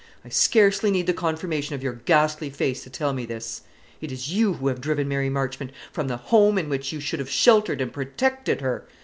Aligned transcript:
I 0.25 0.29
scarcely 0.29 0.89
need 0.89 1.05
the 1.05 1.13
confirmation 1.13 1.75
of 1.75 1.83
your 1.83 1.93
ghastly 1.93 2.49
face 2.49 2.81
to 2.81 2.89
tell 2.89 3.13
me 3.13 3.27
this. 3.27 3.61
It 4.01 4.11
is 4.11 4.29
you 4.33 4.53
who 4.53 4.67
have 4.69 4.81
driven 4.81 5.07
Mary 5.07 5.29
Marchmont 5.29 5.71
from 5.91 6.07
the 6.07 6.17
home 6.17 6.57
in 6.57 6.69
which 6.69 6.91
you 6.91 6.99
should 6.99 7.19
have 7.19 7.29
sheltered 7.29 7.81
and 7.81 7.93
protected 7.93 8.61
her! 8.61 8.87